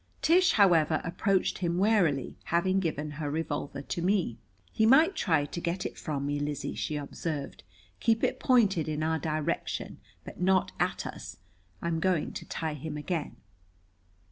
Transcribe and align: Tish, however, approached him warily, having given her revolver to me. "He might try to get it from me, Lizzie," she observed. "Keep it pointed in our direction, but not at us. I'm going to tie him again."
Tish, 0.23 0.53
however, 0.53 0.99
approached 1.03 1.59
him 1.59 1.77
warily, 1.77 2.35
having 2.45 2.79
given 2.79 3.11
her 3.11 3.29
revolver 3.29 3.83
to 3.83 4.01
me. 4.01 4.39
"He 4.71 4.87
might 4.87 5.15
try 5.15 5.45
to 5.45 5.61
get 5.61 5.85
it 5.85 5.95
from 5.95 6.25
me, 6.25 6.39
Lizzie," 6.39 6.73
she 6.73 6.95
observed. 6.95 7.61
"Keep 7.99 8.23
it 8.23 8.39
pointed 8.39 8.87
in 8.89 9.03
our 9.03 9.19
direction, 9.19 9.99
but 10.23 10.41
not 10.41 10.71
at 10.79 11.05
us. 11.05 11.37
I'm 11.83 11.99
going 11.99 12.33
to 12.33 12.45
tie 12.47 12.73
him 12.73 12.97
again." 12.97 13.35